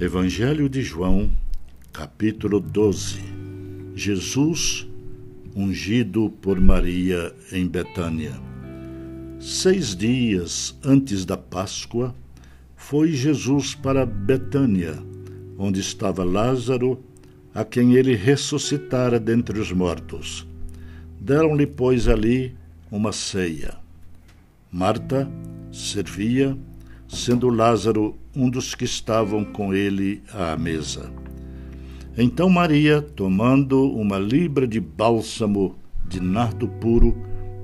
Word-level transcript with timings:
Evangelho 0.00 0.66
de 0.66 0.80
João, 0.80 1.30
capítulo 1.92 2.58
12. 2.58 3.20
Jesus 3.94 4.88
ungido 5.54 6.30
por 6.40 6.58
Maria 6.58 7.34
em 7.52 7.68
Betânia. 7.68 8.32
Seis 9.38 9.94
dias 9.94 10.74
antes 10.82 11.26
da 11.26 11.36
Páscoa, 11.36 12.14
foi 12.74 13.12
Jesus 13.12 13.74
para 13.74 14.06
Betânia, 14.06 14.98
onde 15.58 15.80
estava 15.80 16.24
Lázaro, 16.24 17.04
a 17.54 17.62
quem 17.62 17.92
ele 17.92 18.14
ressuscitara 18.14 19.20
dentre 19.20 19.60
os 19.60 19.70
mortos. 19.70 20.46
Deram-lhe, 21.20 21.66
pois, 21.66 22.08
ali 22.08 22.56
uma 22.90 23.12
ceia. 23.12 23.76
Marta 24.72 25.30
servia, 25.70 26.56
sendo 27.10 27.48
Lázaro 27.48 28.16
um 28.34 28.48
dos 28.48 28.74
que 28.74 28.84
estavam 28.84 29.44
com 29.44 29.74
ele 29.74 30.22
à 30.32 30.56
mesa. 30.56 31.12
Então 32.16 32.48
Maria, 32.48 33.02
tomando 33.02 33.90
uma 33.90 34.16
libra 34.16 34.66
de 34.66 34.78
bálsamo 34.78 35.76
de 36.06 36.20
nardo 36.20 36.68
puro, 36.68 37.16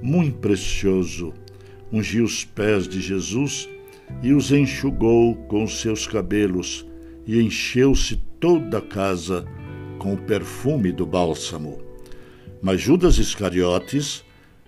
muito 0.02 0.38
precioso, 0.38 1.32
ungiu 1.92 2.24
os 2.24 2.44
pés 2.44 2.88
de 2.88 3.00
Jesus 3.00 3.68
e 4.22 4.32
os 4.32 4.50
enxugou 4.50 5.36
com 5.48 5.64
os 5.64 5.80
seus 5.80 6.06
cabelos, 6.06 6.86
e 7.26 7.40
encheu-se 7.40 8.16
toda 8.38 8.78
a 8.78 8.82
casa 8.82 9.44
com 9.98 10.14
o 10.14 10.18
perfume 10.18 10.92
do 10.92 11.04
bálsamo. 11.04 11.78
Mas 12.62 12.80
Judas 12.80 13.18
Iscariotes, 13.18 14.24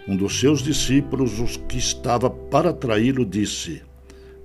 um 0.08 0.16
dos 0.16 0.38
seus 0.41 0.60
discípulos, 0.60 1.38
os 1.38 1.56
que 1.56 1.78
estava 1.78 2.28
para 2.28 2.72
traí-lo, 2.72 3.24
disse: 3.24 3.83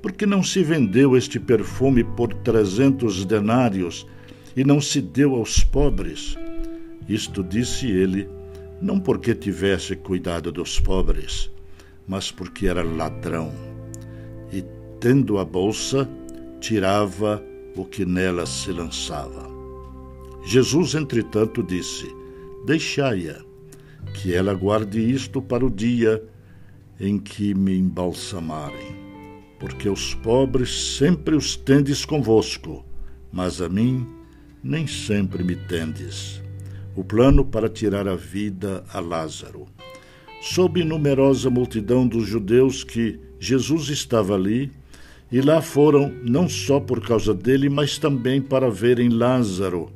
Por 0.03 0.11
que 0.11 0.25
não 0.25 0.43
se 0.43 0.61
vendeu 0.61 1.15
este 1.15 1.39
perfume 1.39 2.03
por 2.03 2.33
trezentos 2.33 3.23
denários 3.23 4.05
e 4.53 4.61
não 4.61 4.81
se 4.81 4.99
deu 4.99 5.33
aos 5.33 5.63
pobres? 5.63 6.37
Isto 7.07 7.41
disse 7.41 7.89
ele, 7.89 8.27
não 8.81 8.99
porque 8.99 9.33
tivesse 9.33 9.95
cuidado 9.95 10.51
dos 10.51 10.77
pobres, 10.77 11.49
mas 12.05 12.29
porque 12.29 12.67
era 12.67 12.83
ladrão. 12.83 13.53
E, 14.51 14.61
tendo 14.99 15.37
a 15.37 15.45
bolsa, 15.45 16.05
tirava 16.59 17.41
o 17.73 17.85
que 17.85 18.05
nela 18.05 18.45
se 18.45 18.73
lançava. 18.73 19.49
Jesus, 20.45 20.95
entretanto, 20.95 21.63
disse: 21.63 22.13
Deixai-a, 22.65 23.41
que 24.13 24.33
ela 24.33 24.53
guarde 24.53 24.99
isto 24.99 25.41
para 25.41 25.65
o 25.65 25.71
dia 25.71 26.21
em 26.99 27.17
que 27.17 27.53
me 27.53 27.77
embalsamarem. 27.77 29.02
Porque 29.63 29.87
os 29.87 30.13
pobres 30.13 30.97
sempre 30.97 31.37
os 31.37 31.55
tendes 31.55 32.03
convosco, 32.03 32.85
mas 33.31 33.61
a 33.61 33.69
mim 33.69 34.05
nem 34.61 34.85
sempre 34.85 35.41
me 35.41 35.55
tendes. 35.55 36.41
O 36.97 37.01
plano 37.01 37.45
para 37.45 37.69
tirar 37.69 38.05
a 38.05 38.13
vida 38.13 38.83
a 38.93 38.99
Lázaro. 38.99 39.65
Soube 40.41 40.83
numerosa 40.83 41.49
multidão 41.49 42.05
dos 42.05 42.27
judeus 42.27 42.83
que 42.83 43.17
Jesus 43.39 43.87
estava 43.87 44.35
ali, 44.35 44.69
e 45.31 45.39
lá 45.39 45.61
foram 45.61 46.13
não 46.25 46.49
só 46.49 46.81
por 46.81 46.99
causa 46.99 47.33
dele, 47.33 47.69
mas 47.69 47.97
também 47.97 48.41
para 48.41 48.69
verem 48.69 49.07
Lázaro, 49.07 49.93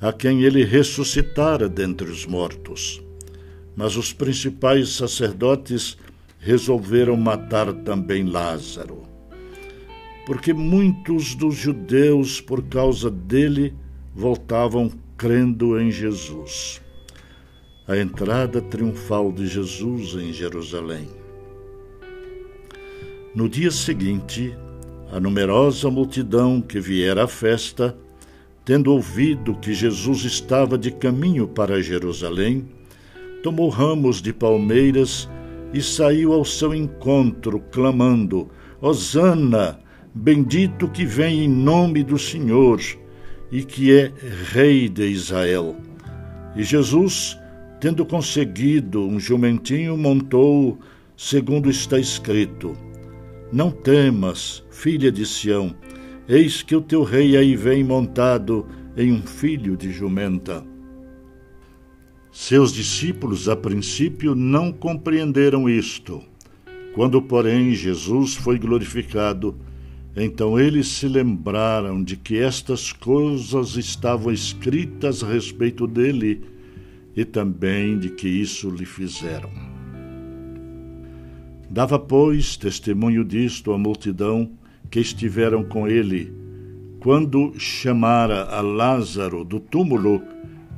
a 0.00 0.12
quem 0.12 0.44
ele 0.44 0.64
ressuscitara 0.64 1.68
dentre 1.68 2.08
os 2.08 2.26
mortos. 2.26 3.02
Mas 3.74 3.96
os 3.96 4.12
principais 4.12 4.90
sacerdotes 4.90 5.98
resolveram 6.40 7.16
matar 7.16 7.70
também 7.72 8.24
Lázaro, 8.24 9.02
porque 10.26 10.54
muitos 10.54 11.34
dos 11.34 11.54
judeus, 11.54 12.40
por 12.40 12.62
causa 12.64 13.10
dele, 13.10 13.74
voltavam 14.14 14.90
crendo 15.16 15.78
em 15.78 15.90
Jesus. 15.90 16.80
A 17.86 17.96
entrada 17.98 18.60
triunfal 18.62 19.30
de 19.30 19.46
Jesus 19.46 20.14
em 20.14 20.32
Jerusalém. 20.32 21.08
No 23.34 23.48
dia 23.48 23.70
seguinte, 23.70 24.56
a 25.12 25.20
numerosa 25.20 25.90
multidão 25.90 26.60
que 26.60 26.80
viera 26.80 27.24
à 27.24 27.28
festa, 27.28 27.96
tendo 28.64 28.92
ouvido 28.92 29.56
que 29.56 29.74
Jesus 29.74 30.24
estava 30.24 30.78
de 30.78 30.90
caminho 30.90 31.48
para 31.48 31.82
Jerusalém, 31.82 32.68
tomou 33.42 33.68
ramos 33.68 34.22
de 34.22 34.32
palmeiras 34.32 35.28
e 35.72 35.80
saiu 35.80 36.32
ao 36.32 36.44
seu 36.44 36.74
encontro, 36.74 37.60
clamando: 37.70 38.50
Hosana, 38.80 39.78
bendito 40.14 40.88
que 40.88 41.04
vem 41.04 41.44
em 41.44 41.48
nome 41.48 42.02
do 42.02 42.18
Senhor 42.18 42.80
e 43.50 43.62
que 43.62 43.92
é 43.92 44.12
Rei 44.52 44.88
de 44.88 45.06
Israel. 45.06 45.76
E 46.56 46.62
Jesus, 46.62 47.38
tendo 47.80 48.04
conseguido 48.04 49.06
um 49.06 49.18
jumentinho, 49.18 49.96
montou, 49.96 50.78
segundo 51.16 51.70
está 51.70 51.98
escrito: 51.98 52.76
Não 53.52 53.70
temas, 53.70 54.64
filha 54.70 55.12
de 55.12 55.24
Sião, 55.24 55.74
eis 56.28 56.62
que 56.62 56.74
o 56.74 56.80
teu 56.80 57.02
rei 57.02 57.36
aí 57.36 57.54
vem 57.56 57.84
montado 57.84 58.66
em 58.96 59.12
um 59.12 59.22
filho 59.22 59.76
de 59.76 59.92
jumenta. 59.92 60.69
Seus 62.32 62.72
discípulos, 62.72 63.48
a 63.48 63.56
princípio, 63.56 64.34
não 64.34 64.72
compreenderam 64.72 65.68
isto. 65.68 66.22
Quando, 66.94 67.20
porém, 67.20 67.74
Jesus 67.74 68.34
foi 68.34 68.58
glorificado, 68.58 69.56
então 70.16 70.58
eles 70.58 70.86
se 70.86 71.08
lembraram 71.08 72.02
de 72.02 72.16
que 72.16 72.38
estas 72.38 72.92
coisas 72.92 73.76
estavam 73.76 74.32
escritas 74.32 75.24
a 75.24 75.28
respeito 75.28 75.86
dele 75.86 76.42
e 77.16 77.24
também 77.24 77.98
de 77.98 78.10
que 78.10 78.28
isso 78.28 78.70
lhe 78.70 78.86
fizeram. 78.86 79.50
Dava, 81.68 81.98
pois, 81.98 82.56
testemunho 82.56 83.24
disto 83.24 83.72
à 83.72 83.78
multidão 83.78 84.50
que 84.90 85.00
estiveram 85.00 85.64
com 85.64 85.86
ele, 85.86 86.32
quando 87.00 87.54
chamara 87.58 88.44
a 88.44 88.60
Lázaro 88.60 89.44
do 89.44 89.60
túmulo 89.60 90.20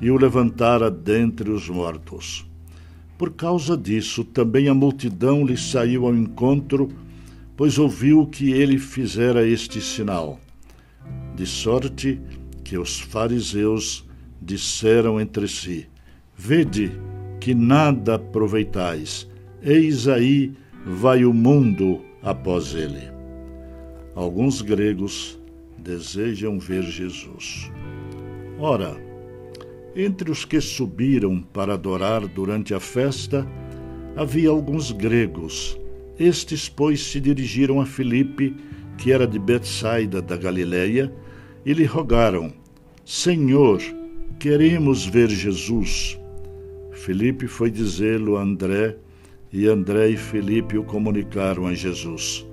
e 0.02 0.10
o 0.10 0.18
levantara 0.18 0.90
dentre 0.90 1.50
os 1.50 1.66
mortos. 1.68 2.44
Por 3.16 3.30
causa 3.30 3.76
disso, 3.76 4.24
também 4.24 4.68
a 4.68 4.74
multidão 4.74 5.46
lhe 5.46 5.56
saiu 5.56 6.06
ao 6.06 6.14
encontro 6.14 6.90
pois 7.56 7.78
ouviu 7.78 8.26
que 8.26 8.50
ele 8.50 8.78
fizera 8.78 9.46
este 9.46 9.80
sinal. 9.80 10.40
De 11.36 11.46
sorte 11.46 12.20
que 12.64 12.76
os 12.76 13.00
fariseus 13.00 14.04
disseram 14.40 15.20
entre 15.20 15.46
si: 15.46 15.86
Vede 16.36 16.90
que 17.40 17.54
nada 17.54 18.16
aproveitais, 18.16 19.28
eis 19.62 20.08
aí 20.08 20.52
vai 20.84 21.24
o 21.24 21.32
mundo 21.32 22.00
após 22.22 22.74
ele. 22.74 23.12
Alguns 24.14 24.60
gregos 24.60 25.38
desejam 25.78 26.58
ver 26.58 26.82
Jesus. 26.82 27.70
Ora, 28.58 28.96
entre 29.94 30.30
os 30.30 30.44
que 30.44 30.60
subiram 30.60 31.40
para 31.40 31.74
adorar 31.74 32.26
durante 32.26 32.74
a 32.74 32.80
festa, 32.80 33.46
havia 34.16 34.50
alguns 34.50 34.90
gregos 34.90 35.78
estes, 36.18 36.68
pois, 36.68 37.00
se 37.00 37.20
dirigiram 37.20 37.80
a 37.80 37.86
Filipe, 37.86 38.54
que 38.98 39.12
era 39.12 39.26
de 39.26 39.38
Betsaida 39.38 40.20
da 40.20 40.36
Galiléia, 40.36 41.12
e 41.64 41.72
lhe 41.72 41.84
rogaram: 41.84 42.52
Senhor, 43.04 43.80
queremos 44.38 45.06
ver 45.06 45.28
Jesus. 45.28 46.18
Filipe 46.92 47.46
foi 47.46 47.70
dizê-lo 47.70 48.36
a 48.36 48.42
André, 48.42 48.96
e 49.52 49.66
André 49.66 50.10
e 50.10 50.16
Filipe 50.16 50.78
o 50.78 50.84
comunicaram 50.84 51.66
a 51.66 51.74
Jesus. 51.74 52.46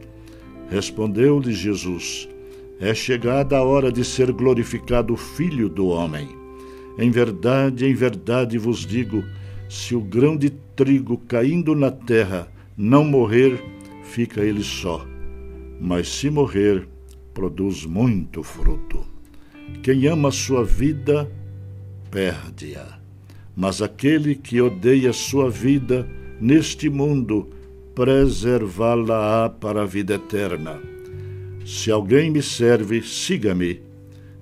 Respondeu-lhe 0.70 1.54
Jesus: 1.54 2.28
É 2.80 2.94
chegada 2.94 3.58
a 3.58 3.64
hora 3.64 3.92
de 3.92 4.04
ser 4.04 4.32
glorificado 4.32 5.14
o 5.14 5.18
Filho 5.18 5.70
do 5.70 5.88
homem. 5.88 6.39
Em 7.00 7.10
verdade, 7.10 7.86
em 7.86 7.94
verdade 7.94 8.58
vos 8.58 8.86
digo: 8.86 9.24
se 9.70 9.96
o 9.96 10.02
grão 10.02 10.36
de 10.36 10.50
trigo 10.50 11.18
caindo 11.18 11.74
na 11.74 11.90
terra 11.90 12.52
não 12.76 13.06
morrer, 13.06 13.64
fica 14.04 14.42
ele 14.42 14.64
só, 14.64 15.08
mas 15.80 16.10
se 16.10 16.30
morrer, 16.30 16.86
produz 17.34 17.86
muito 17.86 18.44
fruto. 18.44 19.06
Quem 19.82 20.08
ama 20.08 20.28
a 20.28 20.32
sua 20.32 20.66
vida, 20.66 21.32
perde-a. 22.12 23.00
Mas 23.56 23.82
aquele 23.82 24.36
que 24.36 24.62
odeia 24.62 25.14
sua 25.14 25.50
vida 25.50 26.06
neste 26.42 26.90
mundo, 26.90 27.50
preservá-la-á 27.96 29.50
para 29.50 29.84
a 29.84 29.86
vida 29.86 30.16
eterna. 30.16 30.82
Se 31.66 31.92
alguém 31.92 32.30
me 32.30 32.42
serve, 32.42 33.02
siga-me, 33.02 33.82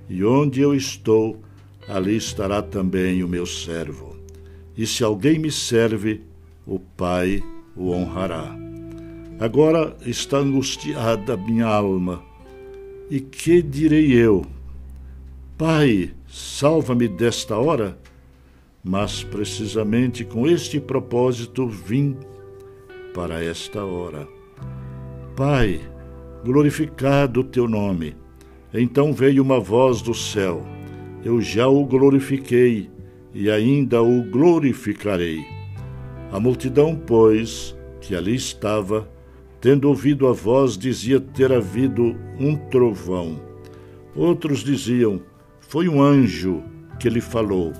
e 0.09 0.24
onde 0.24 0.62
eu 0.62 0.74
estou, 0.74 1.42
ali 1.87 2.17
estará 2.17 2.61
também 2.61 3.23
o 3.23 3.27
meu 3.27 3.45
servo. 3.45 4.15
E 4.77 4.85
se 4.85 5.03
alguém 5.03 5.39
me 5.39 5.51
serve, 5.51 6.21
o 6.65 6.79
Pai 6.79 7.41
o 7.75 7.91
honrará. 7.91 8.55
Agora 9.39 9.95
está 10.05 10.37
angustiada 10.37 11.37
minha 11.37 11.67
alma. 11.67 12.23
E 13.09 13.19
que 13.19 13.61
direi 13.61 14.11
eu? 14.13 14.45
Pai, 15.57 16.11
salva-me 16.27 17.07
desta 17.07 17.55
hora? 17.55 17.97
Mas 18.83 19.23
precisamente 19.23 20.25
com 20.25 20.47
este 20.47 20.79
propósito 20.79 21.67
vim 21.67 22.17
para 23.13 23.43
esta 23.43 23.83
hora. 23.83 24.27
Pai, 25.35 25.79
glorificado 26.43 27.41
o 27.41 27.43
teu 27.43 27.67
nome. 27.67 28.15
Então 28.73 29.13
veio 29.13 29.41
uma 29.41 29.59
voz 29.59 30.01
do 30.01 30.13
céu: 30.13 30.63
Eu 31.23 31.41
já 31.41 31.67
o 31.67 31.85
glorifiquei 31.85 32.89
e 33.33 33.49
ainda 33.49 34.01
o 34.01 34.23
glorificarei. 34.23 35.45
A 36.31 36.39
multidão, 36.39 36.95
pois, 36.95 37.75
que 38.01 38.15
ali 38.15 38.35
estava, 38.35 39.09
tendo 39.59 39.87
ouvido 39.89 40.27
a 40.27 40.33
voz, 40.33 40.77
dizia 40.77 41.19
ter 41.19 41.51
havido 41.51 42.15
um 42.39 42.55
trovão. 42.69 43.41
Outros 44.15 44.63
diziam: 44.63 45.21
Foi 45.59 45.87
um 45.87 46.01
anjo 46.01 46.63
que 46.99 47.09
lhe 47.09 47.21
falou. 47.21 47.73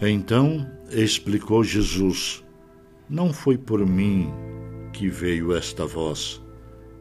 Então 0.00 0.66
explicou 0.90 1.64
Jesus: 1.64 2.44
Não 3.08 3.32
foi 3.32 3.56
por 3.56 3.84
mim 3.86 4.30
que 4.92 5.08
veio 5.08 5.54
esta 5.54 5.86
voz, 5.86 6.42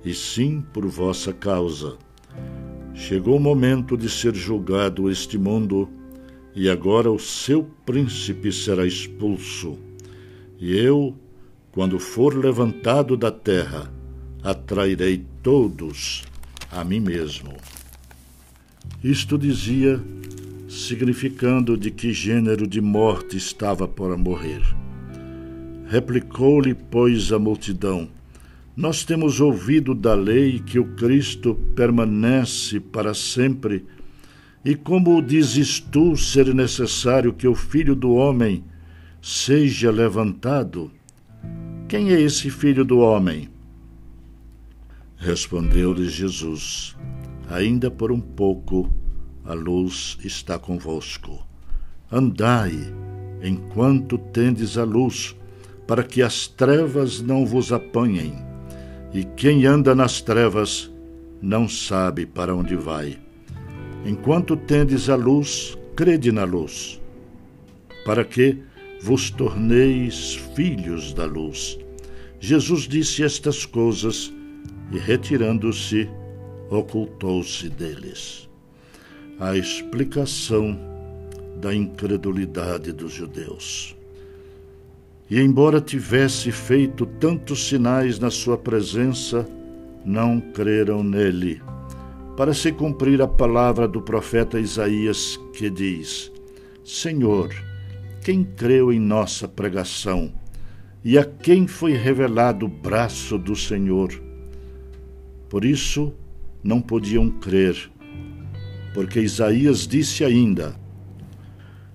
e 0.03 0.13
sim 0.13 0.61
por 0.73 0.85
vossa 0.85 1.33
causa. 1.33 1.97
Chegou 2.95 3.35
o 3.35 3.39
momento 3.39 3.97
de 3.97 4.09
ser 4.09 4.33
julgado 4.33 5.11
este 5.11 5.37
mundo, 5.37 5.89
e 6.55 6.69
agora 6.69 7.11
o 7.11 7.19
seu 7.19 7.69
príncipe 7.85 8.51
será 8.53 8.87
expulso. 8.87 9.77
E 10.57 10.75
eu, 10.75 11.13
quando 11.71 11.99
for 11.99 12.33
levantado 12.33 13.17
da 13.17 13.29
terra, 13.29 13.93
atrairei 14.41 15.25
todos 15.43 16.23
a 16.71 16.85
mim 16.85 17.01
mesmo. 17.01 17.53
Isto 19.03 19.37
dizia, 19.37 20.01
significando 20.69 21.77
de 21.77 21.91
que 21.91 22.13
gênero 22.13 22.65
de 22.65 22.79
morte 22.79 23.35
estava 23.35 23.87
para 23.87 24.17
morrer. 24.17 24.61
Replicou-lhe, 25.87 26.73
pois, 26.73 27.33
a 27.33 27.37
multidão: 27.37 28.09
Nós 28.75 29.05
temos 29.05 29.39
ouvido 29.39 29.95
da 29.95 30.13
lei 30.13 30.59
que 30.59 30.77
o 30.77 30.95
Cristo 30.95 31.55
permanece 31.75 32.79
para 32.79 33.13
sempre. 33.13 33.85
E 34.65 34.75
como 34.75 35.21
dizes 35.21 35.79
tu 35.79 36.17
ser 36.17 36.53
necessário 36.53 37.31
que 37.31 37.47
o 37.47 37.55
Filho 37.55 37.95
do 37.95 38.13
Homem 38.13 38.65
seja 39.21 39.89
levantado? 39.89 40.91
Quem 41.87 42.11
é 42.11 42.19
esse 42.19 42.49
Filho 42.49 42.83
do 42.83 42.99
Homem? 42.99 43.49
Respondeu-lhe 45.15 46.09
Jesus: 46.09 46.97
Ainda 47.49 47.89
por 47.89 48.11
um 48.11 48.19
pouco 48.19 48.93
a 49.45 49.53
luz 49.53 50.17
está 50.21 50.59
convosco. 50.59 51.47
Andai 52.11 52.73
enquanto 53.41 54.17
tendes 54.17 54.77
a 54.77 54.83
luz 54.83 55.33
para 55.87 56.03
que 56.03 56.21
as 56.21 56.47
trevas 56.47 57.21
não 57.21 57.45
vos 57.45 57.71
apanhem. 57.71 58.44
E 59.15 59.23
quem 59.23 59.65
anda 59.65 59.95
nas 59.95 60.19
trevas 60.19 60.91
não 61.41 61.69
sabe 61.69 62.25
para 62.25 62.53
onde 62.53 62.75
vai. 62.75 63.17
Enquanto 64.05 64.57
tendes 64.57 65.09
a 65.09 65.15
luz, 65.15 65.77
crede 65.95 66.33
na 66.33 66.43
luz, 66.43 67.01
para 68.03 68.25
que 68.25 68.61
vos 69.01 69.29
torneis 69.29 70.35
filhos 70.53 71.13
da 71.13 71.23
luz. 71.23 71.79
Jesus 72.41 72.89
disse 72.89 73.23
estas 73.23 73.65
coisas 73.65 74.33
e, 74.91 74.97
retirando-se, 74.97 76.09
ocultou-se 76.69 77.69
deles. 77.69 78.49
A 79.39 79.55
explicação 79.55 80.77
da 81.61 81.73
incredulidade 81.73 82.91
dos 82.91 83.13
judeus. 83.13 83.94
E 85.29 85.39
embora 85.41 85.81
tivesse 85.81 86.51
feito 86.51 87.05
tantos 87.05 87.67
sinais 87.67 88.19
na 88.19 88.29
sua 88.29 88.57
presença, 88.57 89.47
não 90.05 90.39
creram 90.39 91.03
nele. 91.03 91.61
Para 92.37 92.53
se 92.53 92.71
cumprir 92.71 93.21
a 93.21 93.27
palavra 93.27 93.87
do 93.87 94.01
profeta 94.01 94.59
Isaías, 94.59 95.39
que 95.53 95.69
diz: 95.69 96.31
Senhor, 96.83 97.49
quem 98.23 98.43
creu 98.43 98.93
em 98.93 98.99
nossa 98.99 99.47
pregação? 99.47 100.31
E 101.03 101.17
a 101.17 101.25
quem 101.25 101.65
foi 101.65 101.93
revelado 101.93 102.67
o 102.67 102.69
braço 102.69 103.37
do 103.37 103.55
Senhor? 103.55 104.11
Por 105.49 105.65
isso 105.65 106.13
não 106.63 106.81
podiam 106.81 107.29
crer, 107.29 107.89
porque 108.93 109.19
Isaías 109.19 109.87
disse 109.87 110.23
ainda: 110.23 110.75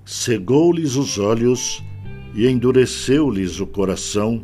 Cegou-lhes 0.04 0.96
os 0.96 1.18
olhos 1.18 1.82
e 2.34 2.46
endureceu-lhes 2.46 3.60
o 3.60 3.66
coração, 3.66 4.42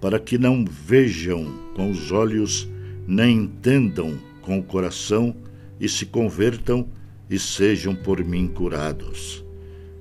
para 0.00 0.18
que 0.18 0.38
não 0.38 0.64
vejam 0.64 1.52
com 1.74 1.90
os 1.90 2.10
olhos, 2.12 2.68
nem 3.06 3.38
entendam 3.38 4.18
com 4.42 4.58
o 4.58 4.62
coração, 4.62 5.34
e 5.78 5.88
se 5.88 6.06
convertam 6.06 6.86
e 7.28 7.38
sejam 7.38 7.94
por 7.94 8.22
mim 8.22 8.46
curados. 8.46 9.44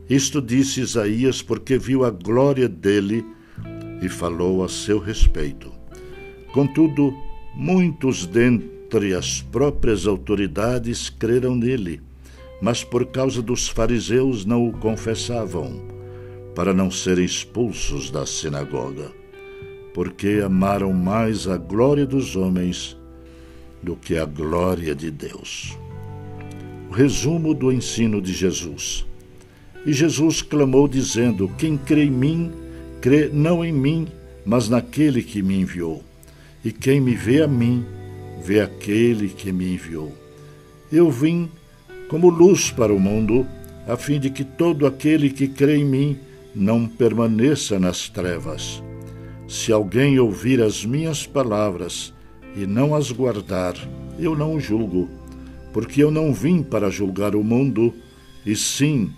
Isto 0.10 0.42
disse 0.42 0.82
Isaías 0.82 1.42
porque 1.42 1.78
viu 1.78 2.04
a 2.04 2.10
glória 2.10 2.68
dele 2.68 3.24
e 4.02 4.10
falou 4.10 4.64
a 4.64 4.70
seu 4.70 5.00
respeito. 5.00 5.72
Contudo, 6.52 7.14
muitos 7.56 8.26
dentre 8.26 9.14
as 9.14 9.42
próprias 9.42 10.06
autoridades 10.06 11.10
creram 11.10 11.56
nele, 11.56 12.02
mas 12.62 12.84
por 12.84 13.06
causa 13.06 13.42
dos 13.42 13.70
fariseus 13.70 14.46
não 14.46 14.68
o 14.68 14.74
confessavam 14.74 15.99
para 16.60 16.74
não 16.74 16.92
serem 16.92 17.24
expulsos 17.24 18.12
da 18.12 18.26
sinagoga, 18.26 19.14
porque 19.94 20.42
amaram 20.44 20.92
mais 20.92 21.48
a 21.48 21.56
glória 21.56 22.06
dos 22.06 22.36
homens 22.36 22.98
do 23.82 23.96
que 23.96 24.18
a 24.18 24.26
glória 24.26 24.94
de 24.94 25.10
Deus. 25.10 25.78
O 26.90 26.94
resumo 26.94 27.54
do 27.54 27.72
ensino 27.72 28.22
de 28.22 28.34
Jesus. 28.34 29.08
E 29.86 29.94
Jesus 29.94 30.42
clamou, 30.42 30.86
dizendo: 30.86 31.50
Quem 31.58 31.78
crê 31.78 32.04
em 32.04 32.12
mim, 32.12 32.52
crê 33.00 33.30
não 33.32 33.64
em 33.64 33.72
mim, 33.72 34.06
mas 34.46 34.68
naquele 34.68 35.24
que 35.24 35.42
me 35.42 35.62
enviou. 35.62 36.04
E 36.62 36.74
quem 36.74 37.00
me 37.00 37.16
vê 37.16 37.42
a 37.42 37.48
mim, 37.48 37.86
vê 38.44 38.60
aquele 38.60 39.30
que 39.30 39.54
me 39.54 39.76
enviou. 39.76 40.14
Eu 40.92 41.10
vim 41.10 41.50
como 42.10 42.30
luz 42.30 42.70
para 42.70 42.94
o 42.94 43.00
mundo, 43.00 43.48
a 43.88 43.96
fim 43.96 44.20
de 44.20 44.30
que 44.30 44.44
todo 44.44 44.86
aquele 44.86 45.30
que 45.30 45.48
crê 45.48 45.78
em 45.78 45.86
mim 45.86 46.20
não 46.56 46.88
permaneça 46.88 47.80
nas 47.80 48.10
trevas. 48.10 48.84
Se 49.48 49.72
alguém 49.72 50.20
ouvir 50.20 50.62
as 50.62 50.86
minhas 50.86 51.26
palavras 51.26 52.14
e 52.56 52.66
não 52.66 52.96
as 52.96 53.12
guardar, 53.12 53.76
eu 54.18 54.36
não 54.36 54.56
o 54.56 54.60
julgo, 54.60 55.10
porque 55.74 56.04
eu 56.04 56.12
não 56.12 56.34
vim 56.34 56.62
para 56.64 56.90
julgar 56.90 57.36
o 57.36 57.44
mundo, 57.44 57.94
e 58.46 58.56
sim 58.56 59.12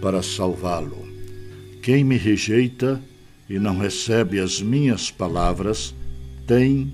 para 0.00 0.22
salvá-lo. 0.22 1.08
Quem 1.82 2.04
me 2.04 2.16
rejeita 2.16 3.00
e 3.48 3.58
não 3.58 3.78
recebe 3.78 4.38
as 4.38 4.60
minhas 4.60 5.10
palavras, 5.10 5.94
tem 6.46 6.92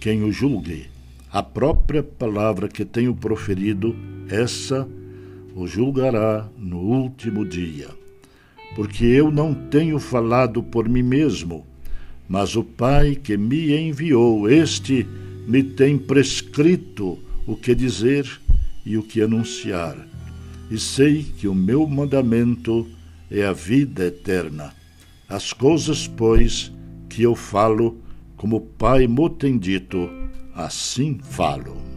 quem 0.00 0.22
o 0.22 0.32
julgue. 0.32 0.86
A 1.30 1.42
própria 1.42 2.02
palavra 2.02 2.68
que 2.68 2.84
tenho 2.84 3.14
proferido, 3.14 3.96
essa 4.28 4.88
o 5.54 5.66
julgará 5.66 6.48
no 6.58 6.78
último 6.78 7.44
dia 7.44 8.01
porque 8.74 9.04
eu 9.04 9.30
não 9.30 9.54
tenho 9.54 9.98
falado 9.98 10.62
por 10.62 10.88
mim 10.88 11.02
mesmo, 11.02 11.66
mas 12.28 12.56
o 12.56 12.64
Pai 12.64 13.14
que 13.14 13.36
me 13.36 13.76
enviou, 13.76 14.48
este 14.48 15.06
me 15.46 15.62
tem 15.62 15.98
prescrito 15.98 17.18
o 17.46 17.56
que 17.56 17.74
dizer 17.74 18.26
e 18.86 18.96
o 18.96 19.02
que 19.02 19.20
anunciar. 19.20 19.96
E 20.70 20.78
sei 20.78 21.22
que 21.22 21.46
o 21.46 21.54
meu 21.54 21.86
mandamento 21.86 22.88
é 23.30 23.44
a 23.44 23.52
vida 23.52 24.06
eterna. 24.06 24.74
As 25.28 25.52
coisas, 25.52 26.06
pois, 26.06 26.72
que 27.08 27.22
eu 27.22 27.34
falo, 27.34 27.98
como 28.36 28.56
o 28.56 28.60
Pai 28.60 29.06
me 29.06 29.28
tem 29.30 29.58
dito, 29.58 30.08
assim 30.54 31.18
falo. 31.22 31.91